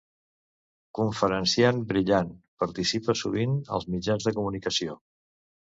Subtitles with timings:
[0.99, 2.33] Conferenciant brillant,
[2.65, 5.01] participa sovint als mitjans de comunicació.